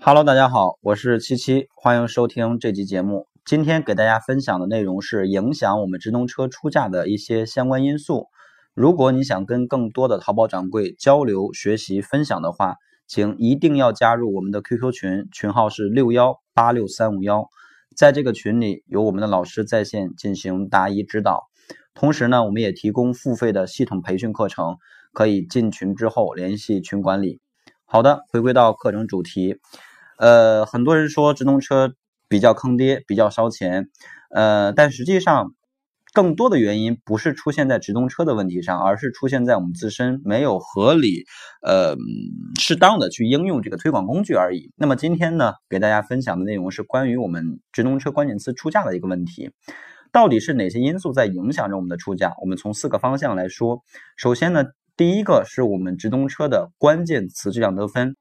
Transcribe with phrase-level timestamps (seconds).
[0.00, 3.26] Hello，大家好，我是七七，欢迎收听这期节目。
[3.44, 8.28] 今天给大家分享的内容是影响我们直通车出价的一些相关因素。
[8.74, 12.76] 如果你想跟更多的淘宝掌柜交流、学习、分享的话，
[13.08, 17.48] 请一定要加入我们的 QQ 群，群号是六幺八六三五幺。
[17.96, 21.48] 在这个群里，有我们的老师在线进行答疑指导，
[21.92, 24.76] 同时呢，我们也提供付费的系统培训课程，
[25.12, 27.40] 可以进群之后联系群管理。
[27.84, 29.58] 好的，回归到课程主题。
[30.18, 31.94] 呃，很多人说直通车
[32.28, 33.88] 比较坑爹，比较烧钱，
[34.34, 35.54] 呃，但实际上
[36.12, 41.24] 更多的原因不是出现在直通车的问题上，而是出现在我们自身没有合理、
[41.62, 41.96] 呃
[42.58, 44.72] 适当的去应用这个推广工具而已。
[44.76, 49.52] 那么今天呢，给大家分享的内容是关于我们直通车关键词出价的一个问题，
[50.10, 52.34] 到底是哪些因素在影响着我们的出价？
[52.40, 53.82] 我们从四个方向来说，
[54.16, 54.64] 首先呢，
[54.96, 58.16] 第一个是我们直通车的关键词质量得分，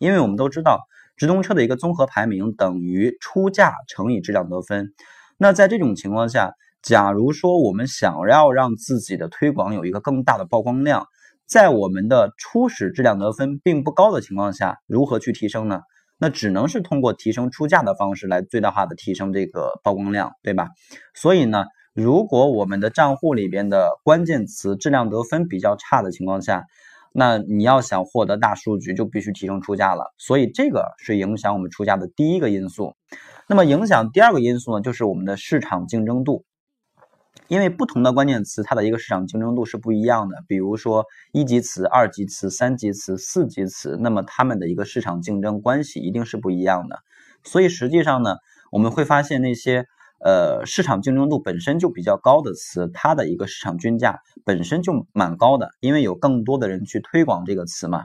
[0.00, 0.80] 因为我们都知道。
[1.22, 4.92] 直通车的一个综合排名等于出价乘以质量得分。
[5.38, 11.06] 那在这种情况下，假如说我们想要让自己的推广有一个更大的曝光量，
[11.46, 15.82] 在我们的初始质量得分并不高的情况下，如何去提升呢？
[16.18, 20.70] 那只能是通过提升出价的方式来最大化的提升这个曝光量，对吧？
[21.14, 26.64] 所以呢，如果我们的账户里边的关键词质量得分比较差的情况下，
[27.14, 32.94] 那你要想获得大数据，就必须提升出价了，所以这个是影响我们出价的第一个因素。
[33.48, 36.44] 那么影响第二个因素呢，就是我们的市场竞争度。
[37.48, 40.42] 因为不同的关键词，它的一个市场竞争度是不一样的。
[40.48, 46.98] 比如说一级词、二级词、三级词、四级词，那么它们的一个市场竞争关系一定是不一样的。
[47.44, 48.36] 所以实际上呢，
[48.70, 49.86] 我们会发现那些。
[50.24, 58.04] 呃，市场竞争度本身就比较高的词，它的一个市场均价本身就蛮高的，因为有更多的人去推广这个词嘛，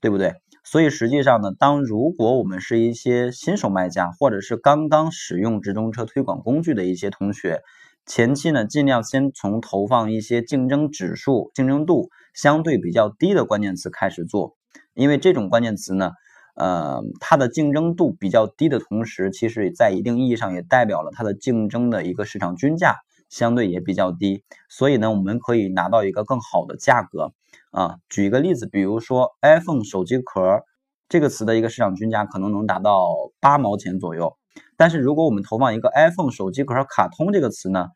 [0.00, 0.34] 对不对？
[0.62, 7.62] 所以实际上呢，当如果我们是一些新手卖家，或者是刚刚使用直通车推广工具的一些同学，
[8.04, 14.56] 前期呢尽量先从投放一些竞争指数、竞争度相对比较低的关键词开始做，
[14.92, 16.12] 因为这种关键词呢。
[16.54, 22.96] 呃，它的竞争度比较低的同时，其实在一定意义上也代表了它的竞争的一个市场均价
[23.28, 27.32] 相对也比较低，所以呢，我们可以拿到一个更好的价格
[27.72, 27.96] 啊。
[28.08, 30.62] 举一个例子，比如说 iPhone 手机壳
[31.08, 33.08] 这个词的一个市场均价可能能达到
[33.40, 34.36] 八毛钱左右，
[34.76, 37.88] 但是如果我们投放一个 iPhone 手机壳卡通这个词呢，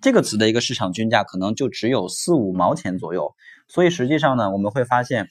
[0.00, 3.34] 这个词的一个市场均价可能就只有四五毛钱左右，
[3.66, 5.28] 所以实际上呢，我们会发现。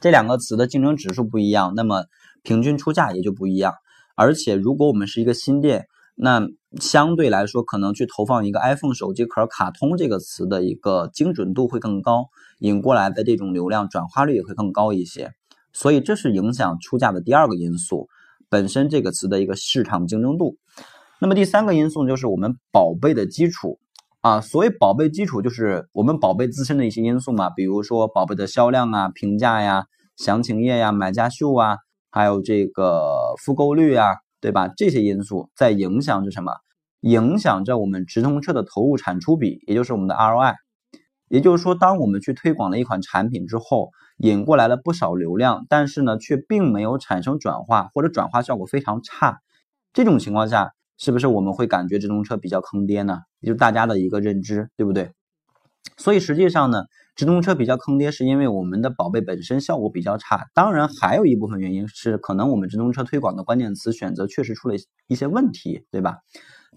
[0.00, 2.04] 这两个词的竞争指数不一样，那么
[2.42, 3.74] 平均出价也就不一样。
[4.14, 6.46] 而且，如果我们是一个新店，那
[6.80, 12.26] 相对来说，可能去投放一个 iPhone 手机壳卡通这个词的一个精准度会更高，
[12.60, 15.32] 引过来的这种流量转化率也会更高一些。
[15.72, 18.08] 所以，这是影响出价的第二个因素，
[18.48, 20.56] 本身这个词的一个市场竞争度。
[21.18, 23.78] 那么第三个因素就是我们宝贝的基础。
[24.26, 31.76] 啊，所谓宝贝基础就是我们宝贝自身的一些因素嘛，比如说宝贝的销量啊、评价呀、详情页呀、买家秀啊，
[32.10, 34.66] 还有这个复购率啊，对吧？
[34.76, 36.54] 这些因素在影响着什么？
[37.02, 40.56] 影响着我们直通车的投入产出比，也就是我们的 ROI。
[41.28, 49.38] 也就是说，当我们去推广了一款产品之后，引过来了不少流量，但是呢，却并没有产生转化，或者转化效果非常差，
[49.92, 50.72] 这种情况下。
[50.98, 53.18] 是不是我们会感觉直通车比较坑爹呢？
[53.40, 55.12] 也就是大家的一个认知，对不对？
[55.96, 56.84] 所以实际上呢，
[57.14, 60.46] 直通车比较坑爹，是因为我们的宝贝本身效果比较差。
[60.52, 64.74] 当然，还有一部分原因是可能我们直通车推广的关键词选择确实出了
[65.06, 66.18] 一些问题，对吧？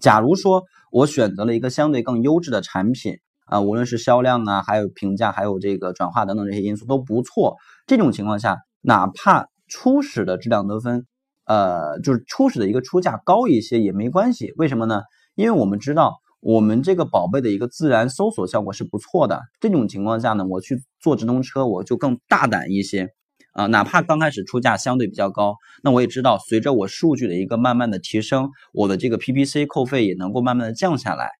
[0.00, 11.06] 假如说我选择了一个相对更优质的产品啊，无论是销量啊，还有评价，还有这个转化等等这些因素都不错，这种情况下，哪怕初始的质量得分。
[11.50, 15.02] 呃，就是初始的一个出价高一些也没关系，为什么呢？
[15.34, 23.08] 因为我们知道我们这个宝贝的一个自然搜索效果是不错的，这种情况下呢，我去做直通车我就更大胆一些
[23.52, 31.30] 啊，哪怕刚开始出价相对比较高，那我也知道随着我数据的一个慢慢的提升，我的这个 PPC 扣费也能够慢慢的降下来，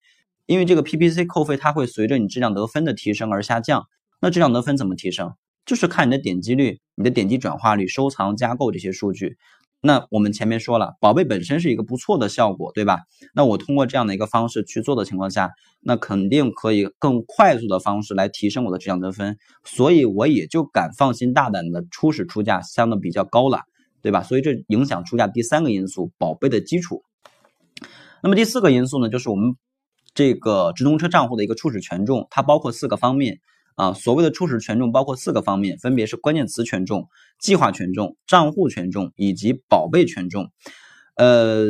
[0.45, 3.85] 因为这个 PPC 扣费它会随着你质量得分的提升而下降，
[4.19, 5.31] 那质量得分怎么提升？
[5.65, 9.37] 就是看你的点击率、你的点击转化率、收藏加购这些数据。
[9.83, 12.99] 那我们前面说了，宝贝本身是一个不错的效果，对吧？
[13.33, 15.49] 那我通过这样的一个方式去做的情况下，
[15.81, 23.61] 那肯定可以更快速的方式来提升我的质量得分，所以我也就敢放心大胆的初始出价相对比较高了，
[24.03, 24.21] 对吧？
[24.21, 27.03] 所以这影响出价第三个因素，宝贝的基础。
[28.21, 29.55] 那么第四个因素呢，就是我们
[30.13, 33.39] 这个直通车账户的一个初始权重，它包括四个方面。
[33.81, 33.93] 啊。
[33.93, 37.07] 所谓的初始权重包括四个方面，分别是关键词权重、
[37.39, 40.51] 计划权重、账户权重以及宝贝权重。
[41.15, 41.65] 呃，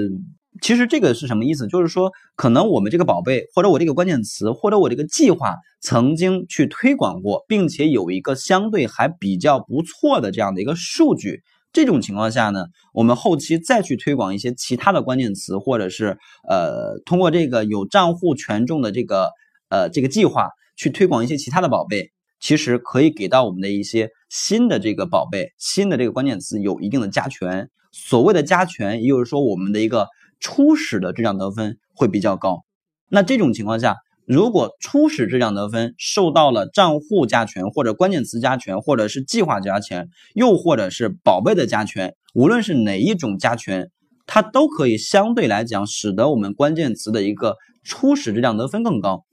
[0.62, 1.68] 其实这个是什么意思？
[1.68, 11.42] 就是说，可能我们这个宝贝或者我这个关键词或者我这个计划曾经去推广过，并且有一个相对还比较不错的这样的一个数据。
[11.74, 16.18] 这种情况下呢，我们后期再去推广一些其他的关键词，或者是
[16.48, 19.30] 呃通过这个有账户权重的这个
[19.70, 20.50] 呃这个计划
[20.82, 27.70] 去推广一些其他的宝贝，其实可以给到我们的一些新的这个宝贝、新的这个关键词有一定的加权。
[27.92, 30.08] 所谓的加权，也就是说我们的一个
[30.40, 32.64] 初始的质量得分会比较高。
[33.10, 33.98] 那这种情况下。
[34.28, 43.90] 如果初始质量得分受到了账户加权或者关键词加权，或者是计划加权，又或者是宝贝的加权，无论是哪一种加权，
[44.28, 49.26] 它都可以相对来讲使得我们关键词的一个初始质量得分更高。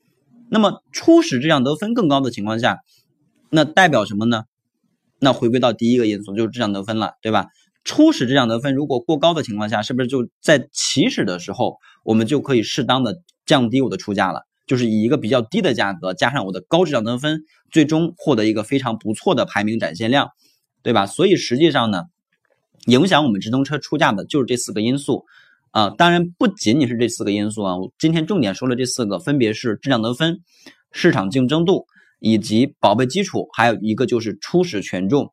[0.50, 2.78] 那么初始质量得分更高的情况下，
[3.50, 4.44] 那代表什么呢？
[5.20, 7.46] 那回归到第一个因素就是质量得分了，对吧？
[7.84, 14.42] 初始质量得分如果过高的情况下，是不是就在起始的时候，我们就可以适当的降低我的出价了？
[14.66, 20.30] 就是以一个比较低的价格加上我的高质量得分，最终获得一个非常不错的排名展现量，
[20.82, 21.06] 对吧？
[21.06, 22.04] 所以实际上呢，
[22.84, 25.24] 影响我们直通车出价的就是这四个因素
[25.70, 25.90] 啊。
[25.90, 30.40] 当然不仅仅是这四个因素啊，我今天重点说了这四个，分别是质量得分、
[30.92, 31.86] 市场竞争度
[32.20, 35.32] 以及宝贝基础，还有一个就是初始权重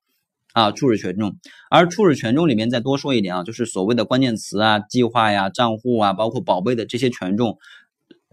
[0.54, 1.36] 啊，初始权重。
[1.70, 7.58] 而初始权重里面再多说一点啊，就是所谓的关键词啊、计划呀、账户啊，包括宝贝的这些权重。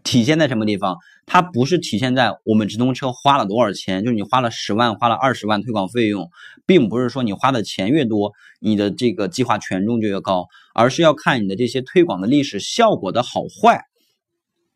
[0.04, 0.96] 体现在什么地方？
[1.26, 6.28] 它不是体现在我们直通车花了多少钱，就是你花了十万、花了二十万推广费用，
[6.66, 13.84] 并不是说你花的钱越多，你的这个计划权重就越高，而是要看你的这些推广的历史效果的好坏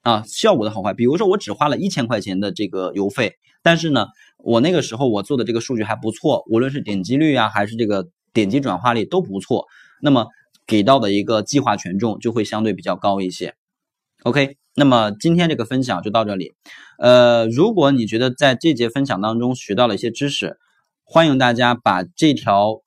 [0.02, 0.94] 啊，效果的好坏。
[0.94, 4.06] 比如说我只花了一千块钱的这个邮费，但是呢，
[4.38, 9.66] 我那个时候我做的这个数据还不错，无论是点击率啊，还是这个点击转化率都不错，
[10.00, 10.28] 那么
[10.64, 13.56] 给到的一个计划权重就会相对比较高一些。
[14.26, 14.56] OK。
[14.74, 16.52] 那么今天这个分享就到这里，
[16.98, 20.58] 呃，如果你觉得在这节分享当中学到了一些知识，
[21.04, 22.82] 欢迎大家把这条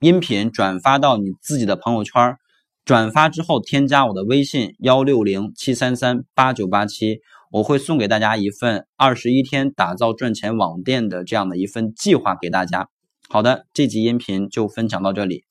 [0.00, 2.36] 音频转发到你自己的朋友圈，
[2.84, 7.20] 转发之后添加我的微信幺六零七三三八九八七，
[7.50, 12.90] 我会送给大家一份二十一天打造赚钱网店的这样的一份计划给大家。
[13.30, 15.42] 好的，这集音频就分享到这里。